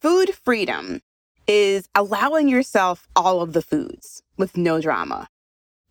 [0.00, 1.02] Food freedom
[1.46, 5.28] is allowing yourself all of the foods with no drama.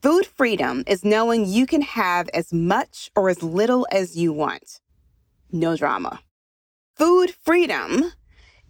[0.01, 4.79] Food freedom is knowing you can have as much or as little as you want.
[5.51, 6.21] No drama.
[6.95, 8.11] Food freedom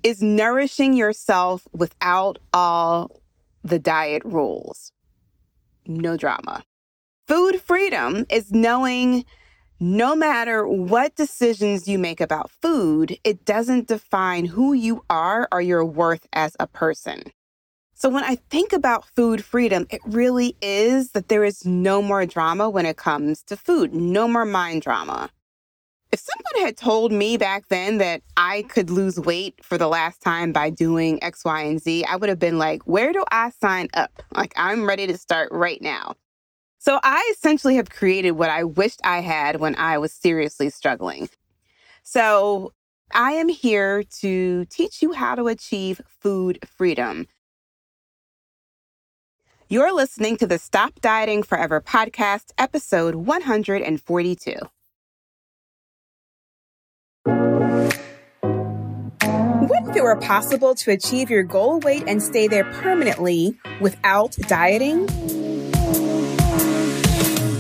[0.03, 3.21] is nourishing yourself without all
[3.63, 4.91] the diet rules.
[5.87, 6.65] No drama.
[7.29, 9.23] Food freedom is knowing
[9.79, 15.61] no matter what decisions you make about food, it doesn't define who you are or
[15.61, 17.23] your worth as a person.
[17.93, 22.25] So when I think about food freedom, it really is that there is no more
[22.25, 25.29] drama when it comes to food, no more mind drama.
[26.11, 30.21] If someone had told me back then that I could lose weight for the last
[30.21, 33.51] time by doing X, Y, and Z, I would have been like, where do I
[33.51, 34.23] sign up?
[34.33, 36.15] Like, I'm ready to start right now.
[36.79, 41.29] So I essentially have created what I wished I had when I was seriously struggling.
[42.03, 42.71] So
[43.11, 47.27] I am here to teach you how to achieve food freedom.
[49.67, 54.53] You're listening to the Stop Dieting Forever podcast, episode 142.
[59.67, 64.31] What if it were possible to achieve your goal weight and stay there permanently without
[64.47, 65.07] dieting?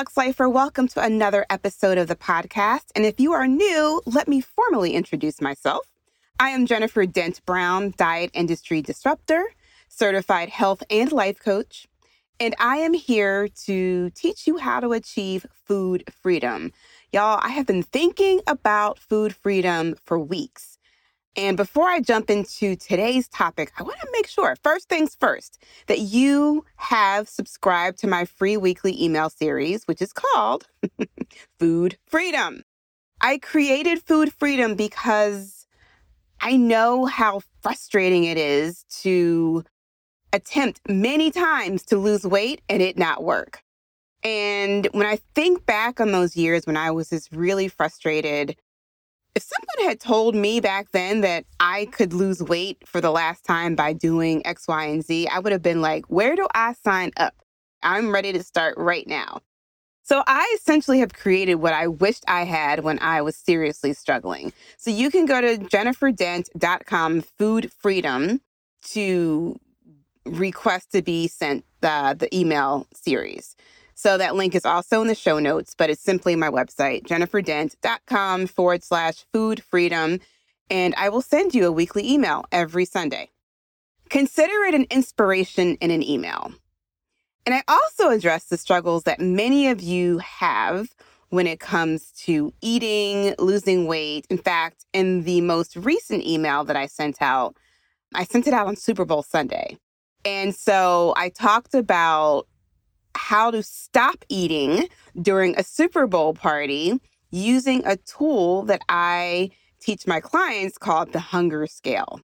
[0.00, 2.84] Hey, Lux Lifer, welcome to another episode of the podcast.
[2.96, 5.86] And if you are new, let me formally introduce myself.
[6.38, 9.44] I am Jennifer Dent Brown, diet industry disruptor,
[9.88, 11.86] certified health and life coach,
[12.40, 16.72] and I am here to teach you how to achieve food freedom.
[17.12, 20.69] Y'all, I have been thinking about food freedom for weeks.
[21.36, 25.62] And before I jump into today's topic, I want to make sure, first things first,
[25.86, 30.66] that you have subscribed to my free weekly email series, which is called
[31.60, 32.62] Food Freedom.
[33.20, 35.66] I created Food Freedom because
[36.40, 39.64] I know how frustrating it is to
[40.32, 43.62] attempt many times to lose weight and it not work.
[44.22, 48.56] And when I think back on those years when I was just really frustrated
[49.34, 53.44] if someone had told me back then that I could lose weight for the last
[53.44, 56.74] time by doing X, Y, and Z, I would have been like, where do I
[56.74, 57.34] sign up?
[57.82, 59.40] I'm ready to start right now.
[60.02, 64.52] So I essentially have created what I wished I had when I was seriously struggling.
[64.76, 68.40] So you can go to jenniferdent.com food freedom
[68.86, 69.60] to
[70.26, 73.54] request to be sent the, the email series.
[74.02, 78.46] So that link is also in the show notes, but it's simply my website, jenniferdent.com
[78.46, 80.20] forward slash food freedom.
[80.70, 83.28] And I will send you a weekly email every Sunday.
[84.08, 86.50] Consider it an inspiration in an email.
[87.44, 90.94] And I also address the struggles that many of you have
[91.28, 94.26] when it comes to eating, losing weight.
[94.30, 97.54] In fact, in the most recent email that I sent out,
[98.14, 99.76] I sent it out on Super Bowl Sunday.
[100.24, 102.46] And so I talked about
[103.14, 104.88] how to stop eating
[105.20, 107.00] during a Super Bowl party
[107.30, 109.50] using a tool that I
[109.80, 112.20] teach my clients called the hunger scale.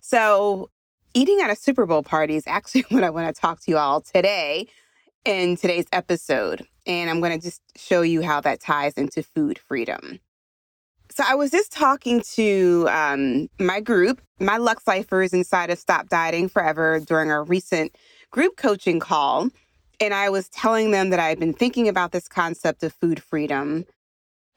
[0.00, 0.70] So,
[1.14, 3.78] eating at a Super Bowl party is actually what I want to talk to you
[3.78, 4.66] all today
[5.24, 6.66] in today's episode.
[6.86, 10.20] And I'm going to just show you how that ties into food freedom.
[11.10, 16.08] So, I was just talking to um, my group, my Lux Lifers inside of Stop
[16.08, 17.96] Dieting Forever during our recent
[18.30, 19.48] group coaching call.
[20.00, 23.22] And I was telling them that I had been thinking about this concept of food
[23.22, 23.84] freedom.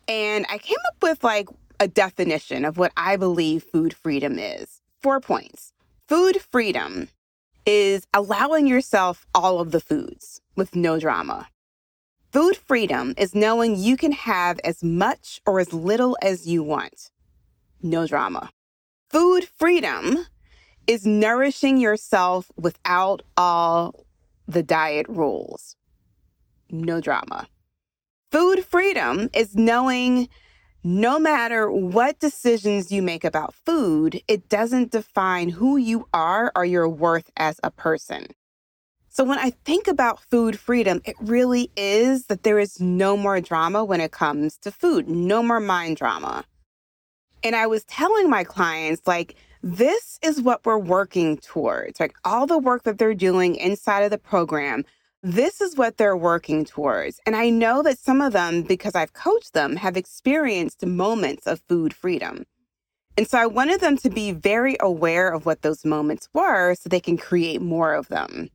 [0.07, 4.81] And I came up with like a definition of what I believe food freedom is.
[5.01, 5.73] Four points.
[6.07, 7.09] Food freedom
[7.65, 11.47] is allowing yourself all of the foods with no drama.
[12.31, 17.09] Food freedom is knowing you can have as much or as little as you want.
[17.81, 18.51] No drama.
[19.09, 20.25] Food freedom
[20.87, 24.05] is nourishing yourself without all
[24.51, 25.75] the diet rules.
[26.69, 27.47] No drama.
[28.31, 30.29] Food freedom is knowing
[30.83, 36.65] no matter what decisions you make about food, it doesn't define who you are or
[36.65, 38.27] your worth as a person.
[39.09, 43.41] So when I think about food freedom, it really is that there is no more
[43.41, 46.45] drama when it comes to food, no more mind drama.
[47.43, 51.99] And I was telling my clients, like, this is what we're working towards.
[51.99, 54.85] Like all the work that they're doing inside of the program,
[55.23, 57.19] this is what they're working towards.
[57.25, 61.61] And I know that some of them, because I've coached them, have experienced moments of
[61.67, 62.45] food freedom.
[63.17, 66.89] And so I wanted them to be very aware of what those moments were so
[66.89, 68.49] they can create more of them.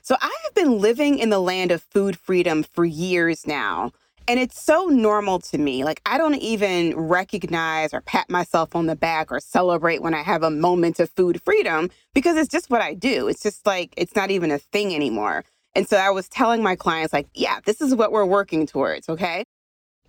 [0.00, 3.92] So I have been living in the land of food freedom for years now.
[4.28, 5.84] And it's so normal to me.
[5.84, 10.22] Like, I don't even recognize or pat myself on the back or celebrate when I
[10.22, 13.28] have a moment of food freedom because it's just what I do.
[13.28, 15.44] It's just like, it's not even a thing anymore.
[15.74, 19.08] And so I was telling my clients, like, yeah, this is what we're working towards.
[19.08, 19.44] Okay.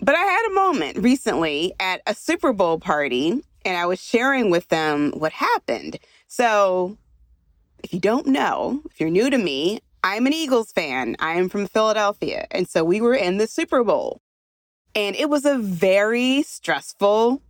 [0.02, 4.50] But I had a moment recently at a Super Bowl party and I was sharing
[4.50, 5.98] with them what happened.
[6.28, 6.98] So
[7.84, 11.16] if you don't know, if you're new to me, I'm an Eagles fan.
[11.20, 12.48] I am from Philadelphia.
[12.52, 14.22] And so we were in the Super Bowl.
[14.96, 17.42] And it was a very stressful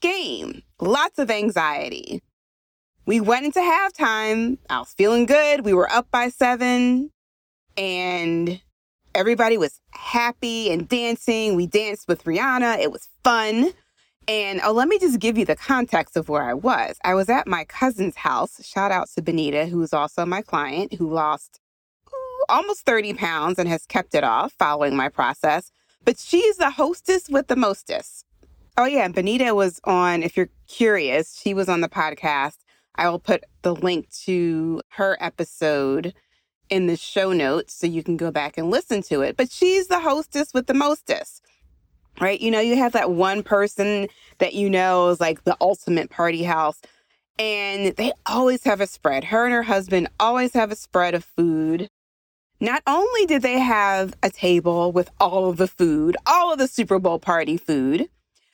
[0.00, 2.22] game, lots of anxiety.
[3.06, 4.58] We went into halftime.
[4.68, 5.64] I was feeling good.
[5.64, 7.10] We were up by seven,
[7.76, 8.60] and
[9.14, 11.56] everybody was happy and dancing.
[11.56, 12.78] We danced with Rihanna.
[12.78, 13.72] It was fun.
[14.28, 16.96] And oh, let me just give you the context of where I was.
[17.02, 18.64] I was at my cousin's house.
[18.64, 21.58] Shout out to Benita, who's also my client, who lost
[22.48, 25.70] almost 30 pounds and has kept it off following my process.
[26.04, 28.24] But she's the hostess with the mostest.
[28.76, 29.04] Oh, yeah.
[29.04, 32.56] And Benita was on, if you're curious, she was on the podcast.
[32.94, 36.14] I will put the link to her episode
[36.70, 39.36] in the show notes so you can go back and listen to it.
[39.36, 41.42] But she's the hostess with the mostest,
[42.20, 42.40] right?
[42.40, 44.08] You know, you have that one person
[44.38, 46.80] that you know is like the ultimate party house,
[47.38, 49.24] and they always have a spread.
[49.24, 51.88] Her and her husband always have a spread of food.
[52.62, 56.68] Not only did they have a table with all of the food, all of the
[56.68, 58.08] Super Bowl party food,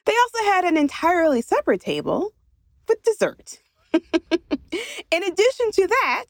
[0.06, 2.32] they also had an entirely separate table
[2.88, 3.58] with dessert.
[3.92, 6.24] In addition to that,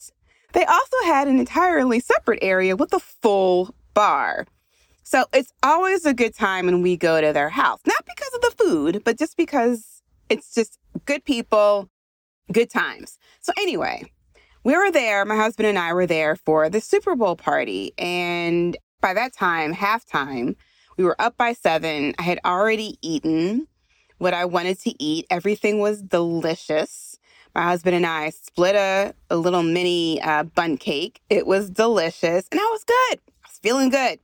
[0.55, 4.45] they also had an entirely separate area with a full bar.
[5.05, 8.41] So it's always a good time when we go to their house, not because of
[8.41, 11.89] the food, but just because it's just good people,
[12.51, 13.19] good times.
[13.41, 14.11] So, anyway,
[14.65, 17.93] we were there, my husband and I were there for the Super Bowl party.
[17.99, 20.57] And by that time, halftime,
[20.97, 22.15] we were up by seven.
[22.19, 23.69] I had already eaten
[24.19, 25.27] what I wanted to eat.
[25.31, 27.19] Everything was delicious.
[27.55, 31.21] My husband and I split a, a little mini uh, Bundt cake.
[31.31, 33.21] It was delicious and I was good.
[33.45, 34.19] I was feeling good.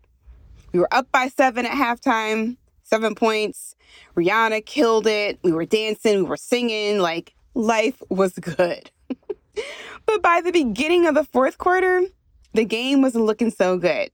[0.73, 3.77] We were up by seven at halftime, seven points.
[4.17, 5.39] Rihanna killed it.
[5.43, 6.99] We were dancing, we were singing.
[6.99, 8.91] Like life was good.
[10.07, 12.03] But by the beginning of the fourth quarter,
[12.53, 14.11] the game wasn't looking so good.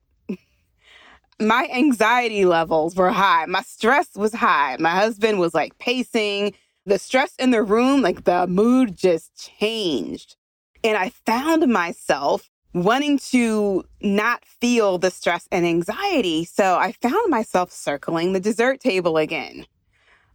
[1.39, 3.45] My anxiety levels were high.
[3.47, 4.77] My stress was high.
[4.79, 6.53] My husband was like pacing.
[6.85, 10.35] The stress in the room, like the mood just changed.
[10.83, 16.45] And I found myself wanting to not feel the stress and anxiety.
[16.45, 19.65] So I found myself circling the dessert table again.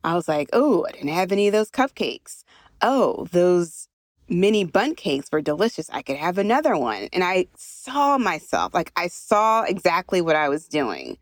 [0.05, 2.45] I was like, oh, I didn't have any of those cupcakes.
[2.83, 3.86] Oh, those
[4.29, 5.89] mini bundt cakes were delicious.
[5.91, 7.09] I could have another one.
[7.13, 11.19] And I saw myself, like I saw exactly what I was doing,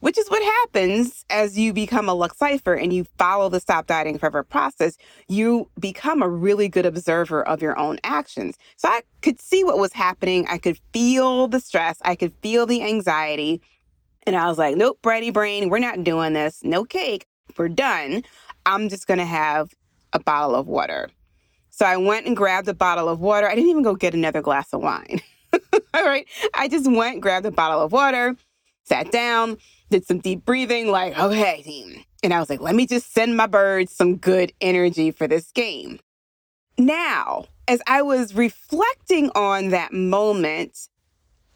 [0.00, 3.86] which is what happens as you become a Lux Lifer and you follow the Stop
[3.86, 4.96] Dieting Forever process.
[5.28, 8.56] You become a really good observer of your own actions.
[8.76, 10.46] So I could see what was happening.
[10.48, 11.98] I could feel the stress.
[12.02, 13.62] I could feel the anxiety.
[14.24, 16.60] And I was like, nope, Bratty Brain, we're not doing this.
[16.62, 17.26] No cake.
[17.56, 18.22] We're done.
[18.66, 19.74] I'm just going to have
[20.12, 21.10] a bottle of water.
[21.72, 23.48] So I went and grabbed a bottle of water.
[23.48, 25.22] I didn't even go get another glass of wine.
[25.94, 26.26] All right.
[26.54, 28.36] I just went, grabbed a bottle of water,
[28.84, 29.56] sat down,
[29.90, 32.04] did some deep breathing, like, okay, team.
[32.22, 35.50] And I was like, let me just send my birds some good energy for this
[35.50, 35.98] game.
[36.76, 40.88] Now, as I was reflecting on that moment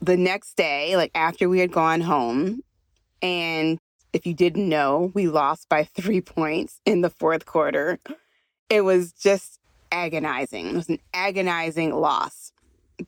[0.01, 2.63] the next day, like after we had gone home,
[3.21, 3.79] and
[4.15, 7.99] if you didn't know, we lost by three points in the fourth quarter.
[8.71, 9.61] It was just
[9.93, 10.69] agonizing.
[10.69, 12.53] It was an agonizing loss.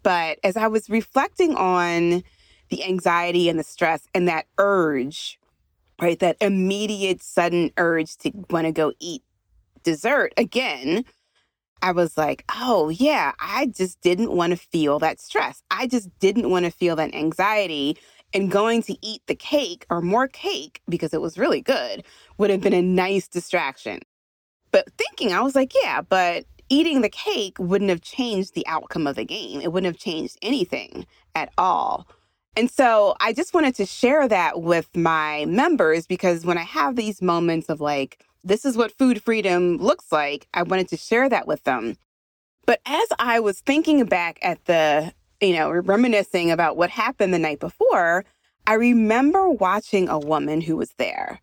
[0.02, 2.22] But as I was reflecting on
[2.68, 5.38] the anxiety and the stress and that urge,
[6.00, 9.22] right, that immediate sudden urge to want to go eat
[9.82, 11.04] dessert again,
[11.80, 15.62] I was like, oh, yeah, I just didn't want to feel that stress.
[15.70, 17.96] I just didn't want to feel that anxiety.
[18.34, 22.04] And going to eat the cake or more cake because it was really good
[22.36, 24.00] would have been a nice distraction.
[24.70, 29.06] But thinking, I was like, yeah, but eating the cake wouldn't have changed the outcome
[29.06, 29.60] of the game.
[29.60, 32.06] It wouldn't have changed anything at all.
[32.56, 36.96] And so I just wanted to share that with my members because when I have
[36.96, 41.28] these moments of like, this is what food freedom looks like, I wanted to share
[41.28, 41.96] that with them.
[42.66, 47.38] But as I was thinking back at the, you know, reminiscing about what happened the
[47.38, 48.24] night before,
[48.66, 51.40] I remember watching a woman who was there.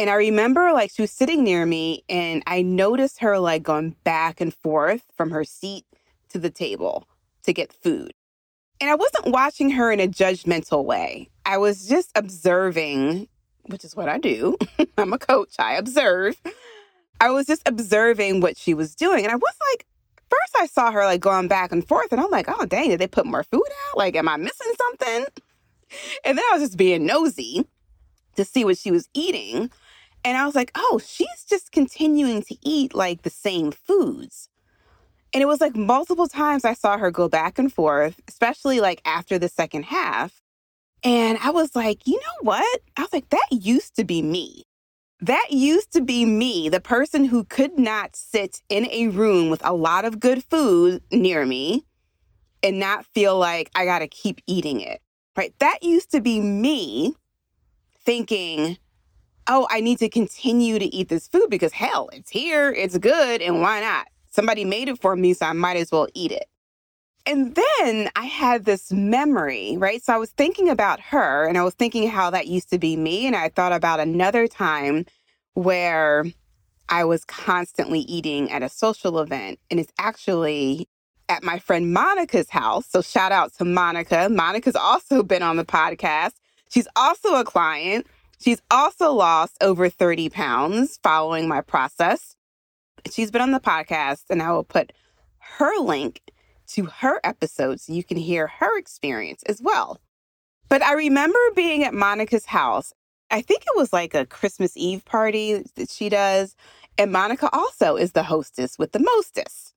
[0.00, 3.96] And I remember like she was sitting near me and I noticed her like going
[4.02, 5.84] back and forth from her seat
[6.30, 7.06] to the table
[7.42, 8.14] to get food.
[8.80, 11.28] And I wasn't watching her in a judgmental way.
[11.44, 13.28] I was just observing,
[13.64, 14.56] which is what I do.
[14.96, 16.40] I'm a coach, I observe.
[17.20, 19.24] I was just observing what she was doing.
[19.24, 19.84] And I was like,
[20.30, 23.00] first I saw her like going back and forth, and I'm like, oh, dang, did
[23.00, 23.98] they put more food out?
[23.98, 25.26] Like, am I missing something?
[26.24, 27.66] And then I was just being nosy
[28.36, 29.70] to see what she was eating.
[30.24, 34.48] And I was like, oh, she's just continuing to eat like the same foods.
[35.32, 39.00] And it was like multiple times I saw her go back and forth, especially like
[39.04, 40.42] after the second half.
[41.02, 42.80] And I was like, you know what?
[42.96, 44.64] I was like, that used to be me.
[45.20, 49.64] That used to be me, the person who could not sit in a room with
[49.64, 51.84] a lot of good food near me
[52.62, 55.00] and not feel like I got to keep eating it.
[55.36, 55.54] Right?
[55.58, 57.14] That used to be me
[58.04, 58.78] thinking,
[59.50, 63.42] oh, I need to continue to eat this food because hell, it's here, it's good,
[63.42, 64.06] and why not?
[64.30, 66.44] Somebody made it for me, so I might as well eat it.
[67.26, 70.02] And then I had this memory, right?
[70.02, 72.96] So I was thinking about her and I was thinking how that used to be
[72.96, 73.26] me.
[73.26, 75.04] And I thought about another time
[75.54, 76.24] where
[76.88, 79.58] I was constantly eating at a social event.
[79.70, 80.88] And it's actually
[81.28, 82.86] at my friend Monica's house.
[82.88, 84.28] So shout out to Monica.
[84.30, 86.32] Monica's also been on the podcast.
[86.70, 88.06] She's also a client.
[88.40, 92.36] She's also lost over 30 pounds following my process.
[93.10, 94.92] She's been on the podcast, and I will put
[95.58, 96.22] her link
[96.68, 100.00] to her episode so you can hear her experience as well.
[100.70, 102.92] But I remember being at Monica's house.
[103.30, 106.56] I think it was like a Christmas Eve party that she does.
[106.96, 109.74] And Monica also is the hostess with the mostess.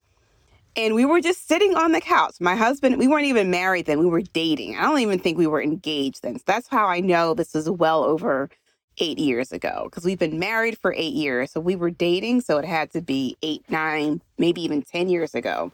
[0.75, 2.35] And we were just sitting on the couch.
[2.39, 4.77] My husband, we weren't even married then, we were dating.
[4.77, 6.37] I don't even think we were engaged then.
[6.37, 8.49] So that's how I know this was well over
[8.97, 11.51] eight years ago because we've been married for eight years.
[11.51, 12.41] So we were dating.
[12.41, 15.71] So it had to be eight, nine, maybe even 10 years ago.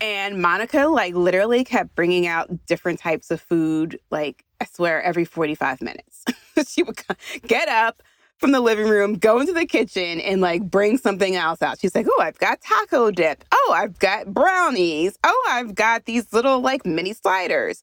[0.00, 5.24] And Monica, like, literally kept bringing out different types of food, like, I swear, every
[5.24, 6.24] 45 minutes.
[6.66, 7.00] she would
[7.46, 8.02] get up
[8.38, 11.78] from the living room, go into the kitchen, and like bring something else out.
[11.78, 13.44] She's like, Oh, I've got taco dip.
[13.52, 15.18] Oh, I've got brownies.
[15.24, 17.82] Oh, I've got these little like mini sliders.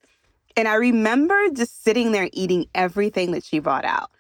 [0.58, 4.12] And I remember just sitting there eating everything that she brought out.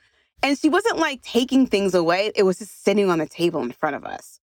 [0.43, 3.71] And she wasn't like taking things away, it was just sitting on the table in
[3.71, 4.39] front of us.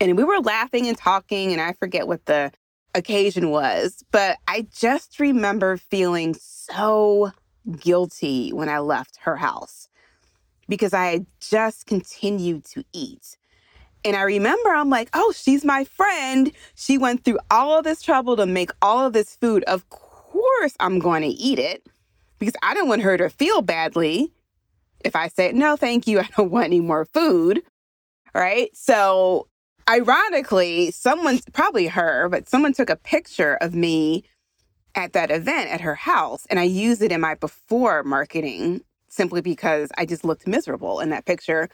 [0.00, 2.52] And we were laughing and talking, and I forget what the
[2.94, 7.30] occasion was, but I just remember feeling so
[7.78, 9.88] guilty when I left her house
[10.68, 13.36] because I had just continued to eat.
[14.04, 16.50] And I remember I'm like, oh, she's my friend.
[16.74, 19.62] She went through all of this trouble to make all of this food.
[19.64, 21.86] Of course, I'm going to eat it
[22.38, 24.32] because I don't want her to feel badly
[25.04, 27.62] if I say, no, thank you, I don't want any more food.
[28.34, 28.74] Right.
[28.74, 29.48] So
[29.88, 34.24] ironically, someone, probably her, but someone took a picture of me
[34.94, 36.46] at that event at her house.
[36.50, 41.10] And I used it in my before marketing simply because I just looked miserable in
[41.10, 41.68] that picture.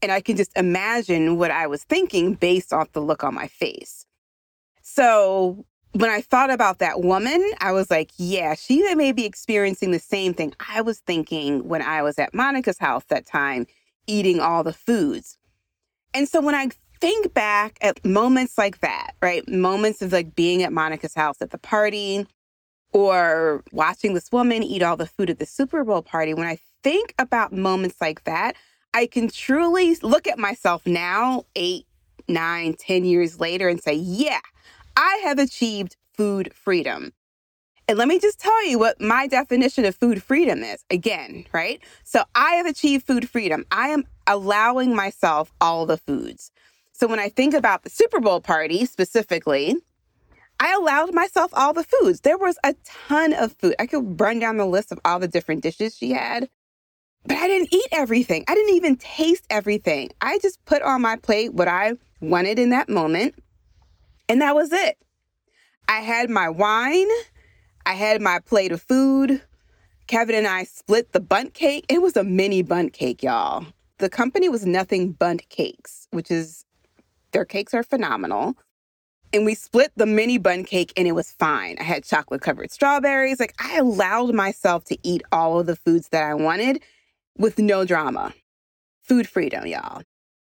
[0.00, 3.48] And I can just imagine what I was thinking based off the look on my
[3.48, 4.06] face.
[4.82, 9.90] So when I thought about that woman, I was like, yeah, she may be experiencing
[9.90, 13.66] the same thing I was thinking when I was at Monica's house that time,
[14.06, 15.38] eating all the foods.
[16.12, 16.68] And so when I
[17.00, 19.48] think back at moments like that, right?
[19.48, 22.26] Moments of like being at Monica's house at the party
[22.92, 26.34] or watching this woman eat all the food at the Super Bowl party.
[26.34, 28.54] When I think about moments like that,
[28.92, 31.86] I can truly look at myself now, eight,
[32.28, 34.40] nine, ten years later, and say, yeah,
[34.96, 37.12] I have achieved food freedom.
[37.88, 41.82] And let me just tell you what my definition of food freedom is again, right?
[42.04, 43.64] So I have achieved food freedom.
[43.70, 46.50] I am allowing myself all the foods.
[46.92, 49.76] So when I think about the Super Bowl party specifically,
[50.60, 52.20] I allowed myself all the foods.
[52.20, 53.74] There was a ton of food.
[53.78, 56.48] I could run down the list of all the different dishes she had,
[57.24, 58.44] but I didn't eat everything.
[58.48, 60.10] I didn't even taste everything.
[60.20, 63.34] I just put on my plate what I wanted in that moment,
[64.28, 64.98] and that was it.
[65.88, 67.08] I had my wine,
[67.86, 69.42] I had my plate of food.
[70.06, 71.86] Kevin and I split the Bundt cake.
[71.88, 73.66] It was a mini Bundt cake, y'all.
[73.98, 76.64] The company was Nothing Bundt Cakes, which is
[77.32, 78.54] their cakes are phenomenal.
[79.32, 81.76] And we split the mini Bundt cake and it was fine.
[81.80, 83.40] I had chocolate covered strawberries.
[83.40, 86.82] Like I allowed myself to eat all of the foods that I wanted
[87.36, 88.32] with no drama.
[89.02, 90.02] Food freedom, y'all.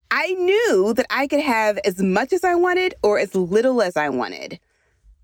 [0.10, 3.98] I knew that I could have as much as I wanted or as little as
[3.98, 4.60] I wanted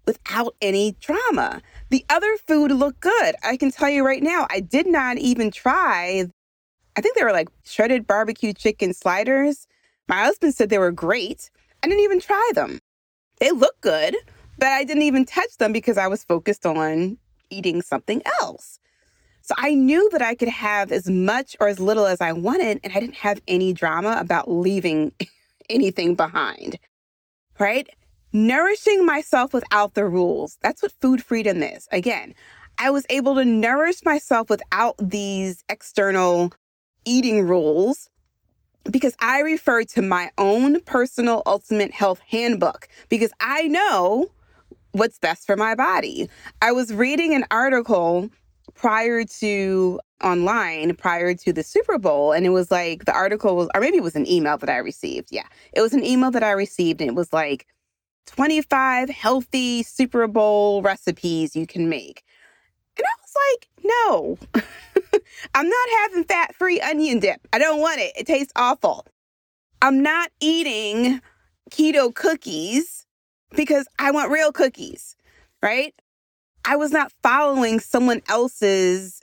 [0.06, 1.62] without any drama.
[1.90, 3.36] The other food looked good.
[3.44, 6.26] I can tell you right now, I did not even try.
[6.96, 9.68] I think they were like shredded barbecue chicken sliders.
[10.08, 11.50] My husband said they were great.
[11.82, 12.80] I didn't even try them.
[13.40, 14.16] They looked good,
[14.58, 17.18] but I didn't even touch them because I was focused on
[17.50, 18.80] eating something else.
[19.46, 22.80] So I knew that I could have as much or as little as I wanted,
[22.82, 25.12] and I didn't have any drama about leaving
[25.70, 26.80] anything behind.
[27.60, 27.90] Right?
[28.32, 30.58] Nourishing myself without the rules.
[30.62, 31.90] That's what food freedom is.
[31.92, 32.34] Again,
[32.78, 36.54] I was able to nourish myself without these external
[37.04, 38.10] eating rules
[38.90, 44.32] because I refer to my own personal ultimate health handbook because I know
[44.94, 46.30] what's best for my body.
[46.62, 48.30] I was reading an article
[48.76, 53.70] prior to online prior to the Super Bowl and it was like the article was
[53.76, 55.30] or maybe it was an email that I received.
[55.32, 55.48] Yeah.
[55.74, 57.68] It was an email that I received and it was like
[58.28, 62.24] 25 healthy Super Bowl recipes you can make.
[62.98, 64.62] And I was like, no,
[65.56, 67.46] I'm not having fat free onion dip.
[67.52, 68.14] I don't want it.
[68.16, 69.06] It tastes awful.
[69.82, 71.20] I'm not eating
[71.70, 73.06] keto cookies
[73.56, 75.18] because I want real cookies,
[75.62, 75.94] right?
[76.66, 79.22] I was not following someone else's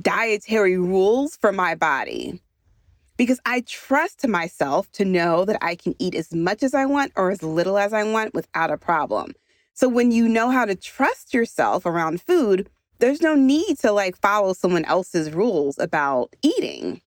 [0.00, 2.40] dietary rules for my body
[3.18, 7.12] because I trust myself to know that I can eat as much as I want
[7.16, 9.32] or as little as I want without a problem.
[9.74, 14.16] So when you know how to trust yourself around food, there's no need to like
[14.16, 17.02] follow someone else's rules about eating.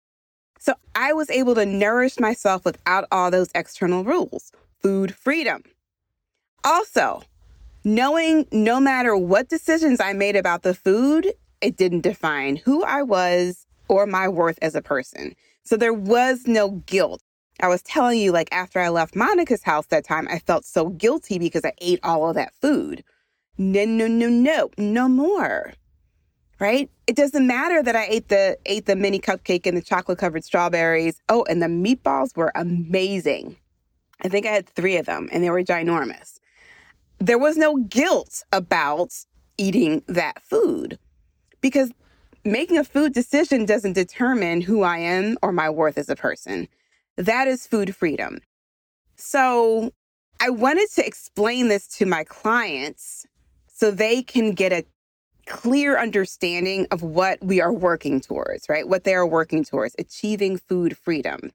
[0.58, 4.50] So I was able to nourish myself without all those external rules.
[4.80, 5.62] Food freedom.
[6.64, 7.22] Also,
[7.84, 13.02] knowing no matter what decisions I made about the food, it didn't define who I
[13.02, 15.34] was or my worth as a person.
[15.64, 17.22] So there was no guilt.
[17.60, 20.90] I was telling you, like, after I left Monica's house that time, I felt so
[20.90, 23.02] guilty because I ate all of that food.
[23.56, 25.72] No, no, no, no, no more.
[26.60, 26.90] Right?
[27.06, 30.44] It doesn't matter that I ate the ate the mini cupcake and the chocolate covered
[30.44, 31.20] strawberries.
[31.28, 33.56] Oh, and the meatballs were amazing.
[34.22, 36.38] I think I had three of them and they were ginormous.
[37.18, 39.12] There was no guilt about
[39.56, 40.98] eating that food
[41.60, 41.92] because
[42.44, 46.68] making a food decision doesn't determine who I am or my worth as a person.
[47.16, 48.38] That is food freedom.
[49.16, 49.92] So
[50.40, 53.26] I wanted to explain this to my clients
[53.66, 54.84] so they can get a
[55.46, 58.86] clear understanding of what we are working towards, right?
[58.86, 61.50] What they are working towards, achieving food freedom.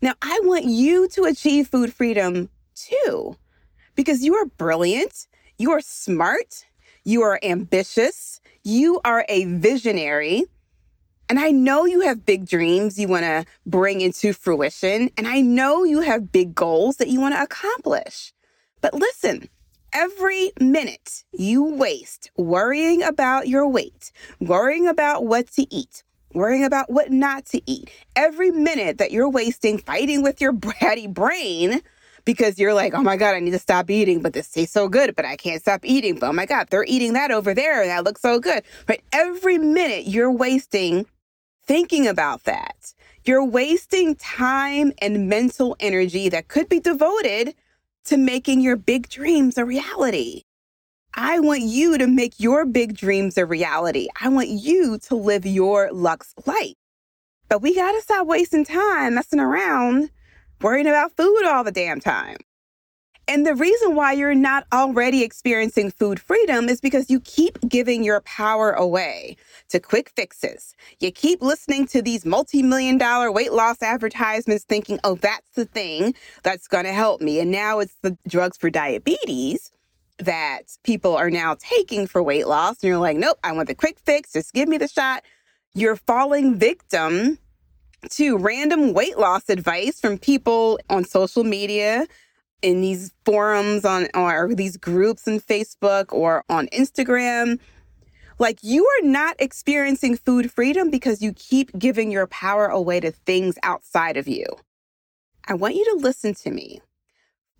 [0.00, 3.36] Now, I want you to achieve food freedom too,
[3.96, 5.26] because you are brilliant,
[5.58, 6.66] you are smart,
[7.02, 10.44] you are ambitious, you are a visionary.
[11.28, 15.10] And I know you have big dreams you want to bring into fruition.
[15.16, 18.32] And I know you have big goals that you want to accomplish.
[18.80, 19.48] But listen,
[19.92, 26.90] every minute you waste worrying about your weight, worrying about what to eat, worrying about
[26.90, 31.80] what not to eat, every minute that you're wasting fighting with your bratty brain
[32.26, 34.88] because you're like, oh my God, I need to stop eating, but this tastes so
[34.88, 36.18] good, but I can't stop eating.
[36.18, 38.64] But oh my God, they're eating that over there and that looks so good.
[38.84, 41.06] But every minute you're wasting
[41.64, 42.92] thinking about that.
[43.24, 47.54] You're wasting time and mental energy that could be devoted
[48.04, 50.42] to making your big dreams a reality.
[51.14, 54.08] I want you to make your big dreams a reality.
[54.20, 56.74] I want you to live your Lux life.
[57.48, 60.10] But we got to stop wasting time messing around
[60.60, 62.36] worrying about food all the damn time.
[63.28, 68.04] And the reason why you're not already experiencing food freedom is because you keep giving
[68.04, 69.36] your power away
[69.70, 70.76] to quick fixes.
[71.00, 75.64] You keep listening to these multi million dollar weight loss advertisements thinking, oh, that's the
[75.64, 76.14] thing
[76.44, 77.40] that's going to help me.
[77.40, 79.72] And now it's the drugs for diabetes
[80.18, 82.80] that people are now taking for weight loss.
[82.82, 84.32] And you're like, nope, I want the quick fix.
[84.32, 85.24] Just give me the shot.
[85.74, 87.38] You're falling victim
[88.10, 92.06] to random weight loss advice from people on social media
[92.62, 97.58] in these forums on or these groups in Facebook or on Instagram.
[98.38, 103.10] Like you are not experiencing food freedom because you keep giving your power away to
[103.10, 104.46] things outside of you.
[105.48, 106.80] I want you to listen to me.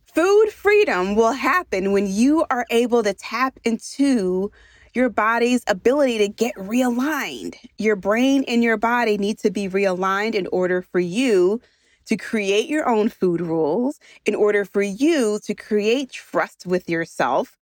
[0.05, 4.51] Food freedom will happen when you are able to tap into
[4.96, 7.54] your body's ability to get realigned.
[7.76, 11.61] Your brain and your body need to be realigned in order for you
[12.06, 17.59] to create your own food rules, in order for you to create trust with yourself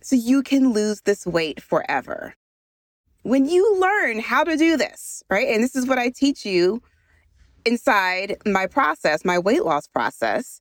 [0.00, 2.34] so you can lose this weight forever.
[3.22, 5.48] When you learn how to do this, right?
[5.48, 6.82] And this is what I teach you
[7.66, 10.60] inside my process, my weight loss process,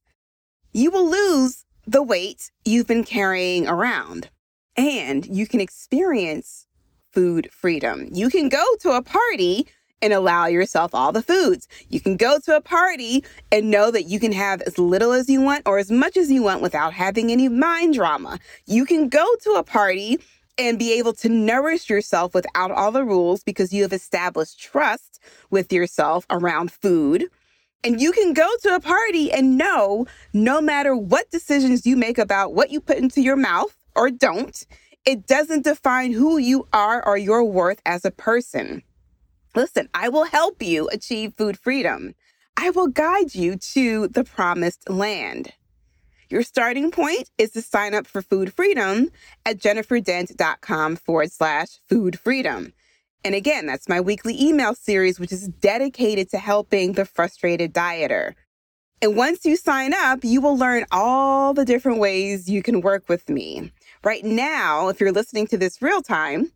[0.73, 4.29] you will lose the weight you've been carrying around
[4.75, 6.67] and you can experience
[7.11, 8.07] food freedom.
[8.11, 9.67] You can go to a party
[10.01, 11.67] and allow yourself all the foods.
[11.89, 15.29] You can go to a party and know that you can have as little as
[15.29, 18.39] you want or as much as you want without having any mind drama.
[18.65, 20.19] You can go to a party
[20.57, 25.19] and be able to nourish yourself without all the rules because you have established trust
[25.49, 27.25] with yourself around food.
[27.83, 32.17] And you can go to a party and know no matter what decisions you make
[32.17, 34.65] about what you put into your mouth or don't,
[35.05, 38.83] it doesn't define who you are or your worth as a person.
[39.55, 42.13] Listen, I will help you achieve food freedom.
[42.55, 45.53] I will guide you to the promised land.
[46.29, 49.09] Your starting point is to sign up for food freedom
[49.45, 52.71] at jenniferdent.com forward slash food freedom.
[53.25, 58.35] And again, that's my weekly email series, which is dedicated to helping the frustrated dieter.
[59.01, 63.09] And once you sign up, you will learn all the different ways you can work
[63.09, 63.71] with me.
[64.03, 66.51] Right now, if you're listening to this real time,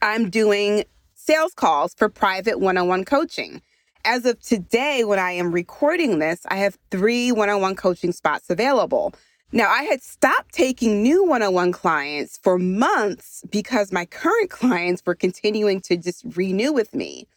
[0.00, 3.60] I'm doing sales calls for private one on one coaching.
[4.06, 8.12] As of today, when I am recording this, I have three one on one coaching
[8.12, 9.12] spots available.
[9.52, 14.48] Now, I had stopped taking new one on one clients for months because my current
[14.60, 17.28] clients were continuing to just renew with me.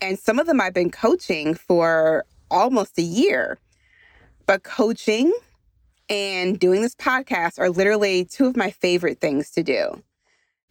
[0.00, 3.58] And some of them I've been coaching for almost a year.
[4.46, 5.34] But coaching
[6.12, 10.02] and doing this podcast are literally two of my favorite things to do.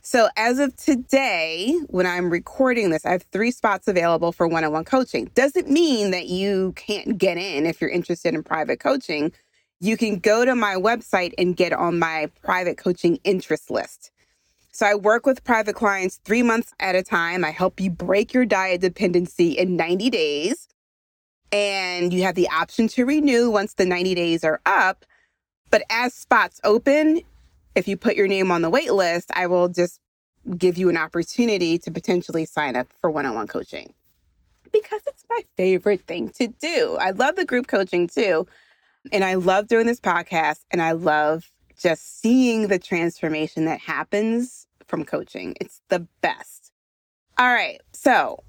[0.04, 4.64] So, as of today, when I'm recording this, I have three spots available for one
[4.64, 5.32] on one coaching.
[5.34, 9.32] Doesn't mean that you can't get in if you're interested in private coaching.
[9.80, 14.12] You can go to my website and get on my private coaching interest list.
[14.72, 17.44] So, I work with private clients three months at a time.
[17.44, 20.68] I help you break your diet dependency in 90 days.
[21.52, 25.06] And you have the option to renew once the 90 days are up.
[25.72, 27.22] But as spots open,
[27.76, 30.00] if you put your name on the wait list, I will just
[30.58, 33.94] give you an opportunity to potentially sign up for one on one coaching
[34.72, 36.98] because it's my favorite thing to do.
[37.00, 38.48] I love the group coaching too.
[39.12, 41.50] And I love doing this podcast and I love
[41.82, 45.56] just seeing the transformation that happens from coaching.
[45.60, 46.72] It's the best.
[47.38, 47.82] All right.
[47.94, 48.44] So,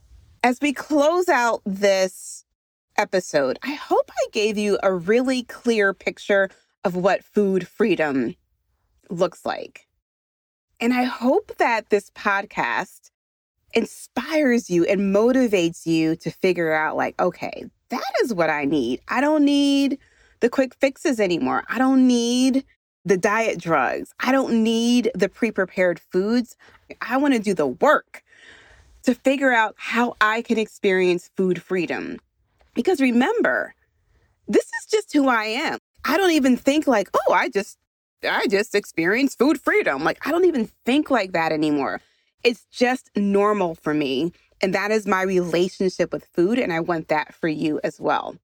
[0.45, 2.45] as we close out this
[2.99, 6.51] episode, I hope I gave you a really clear picture
[6.85, 8.35] of what food freedom
[9.11, 9.87] looks like.
[10.81, 13.11] And I hope that this podcast
[13.75, 19.01] inspires you and motivates you to figure out, like, okay, that is what I need.
[19.09, 19.99] I don't need
[20.40, 21.64] the quick fixes anymore.
[21.68, 22.64] I don't need
[23.05, 24.12] the diet drugs.
[24.21, 26.57] I don't need the pre prepared foods.
[27.01, 28.23] I want to do the work
[29.05, 32.18] to figure out how I can experience food freedom.
[32.75, 33.75] Because remember,
[34.49, 35.79] this is just who I am.
[36.05, 37.79] I don't even think like, oh, I just
[38.25, 40.05] I just experienced food freedom.
[40.05, 42.01] Like, I don't even think like that anymore.
[42.45, 44.33] It's just normal for me.
[44.61, 46.59] And that is my relationship with food.
[46.59, 48.37] And I want that for you as well.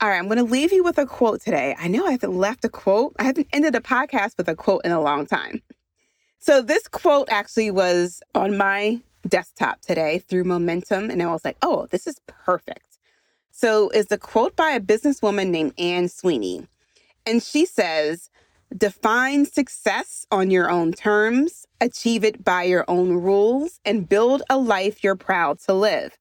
[0.00, 1.76] All right, I'm going to leave you with a quote today.
[1.78, 4.84] I know I haven't left a quote, I haven't ended a podcast with a quote
[4.84, 5.62] in a long time.
[6.40, 11.08] So, this quote actually was on my desktop today through Momentum.
[11.08, 12.98] And I was like, oh, this is perfect.
[13.52, 16.66] So, it's a quote by a businesswoman named Anne Sweeney.
[17.26, 18.30] And she says,
[18.76, 24.56] Define success on your own terms, achieve it by your own rules, and build a
[24.56, 26.16] life you're proud to live.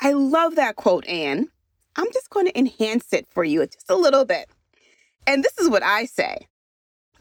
[0.00, 1.48] I love that quote, Anne.
[1.96, 4.50] I'm just going to enhance it for you just a little bit.
[5.26, 6.48] And this is what I say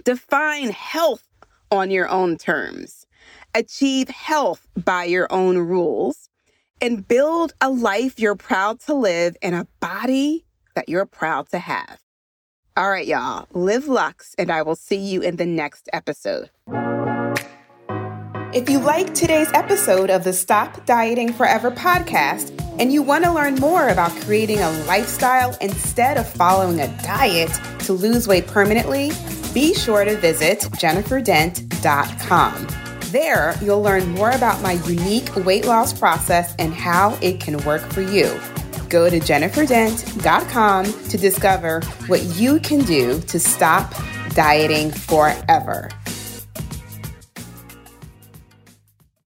[0.03, 1.27] define health
[1.69, 3.05] on your own terms,
[3.55, 6.27] achieve health by your own rules,
[6.81, 11.59] and build a life you're proud to live and a body that you're proud to
[11.59, 12.00] have.
[12.81, 16.49] All right, y'all, live Lux, and I will see you in the next episode.
[18.55, 23.31] If you like today's episode of the Stop Dieting Forever podcast and you want to
[23.31, 29.11] learn more about creating a lifestyle instead of following a diet to lose weight permanently,
[29.53, 32.67] be sure to visit jenniferdent.com.
[33.11, 37.83] There, you'll learn more about my unique weight loss process and how it can work
[37.93, 38.41] for you.
[38.91, 43.95] Go to jenniferdent.com to discover what you can do to stop
[44.35, 45.89] dieting forever.